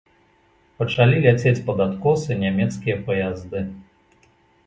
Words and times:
Пачалі 0.77 1.19
ляцець 1.25 1.61
пад 1.67 1.83
адкосы 1.85 2.37
нямецкія 2.43 2.95
паязды. 3.09 3.59